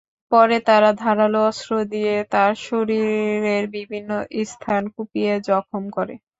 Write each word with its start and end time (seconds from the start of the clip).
পরে 0.31 0.57
তারা 0.67 0.89
ধারালো 1.01 1.39
অস্ত্র 1.49 1.71
দিয়ে 1.91 2.13
তাঁর 2.31 2.53
শরীরের 2.63 3.63
বিভিন্ন 3.75 4.09
স্থান 4.45 4.83
কুপিয়ে 4.93 5.33
জখম 5.47 5.83
করে। 5.97 6.15